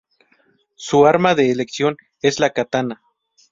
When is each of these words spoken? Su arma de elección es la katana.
Su 0.77 1.05
arma 1.05 1.35
de 1.35 1.51
elección 1.51 1.95
es 2.23 2.39
la 2.39 2.49
katana. 2.53 3.03